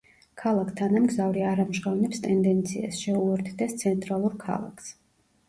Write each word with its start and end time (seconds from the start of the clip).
ქალაქ-თანამგზავრი 0.43 1.43
არ 1.49 1.61
ამჟღავნებს 1.63 2.23
ტენდენციას, 2.23 2.99
შეუერთდეს 3.03 3.79
ცენტრალურ 3.85 4.41
ქალაქს. 4.49 4.91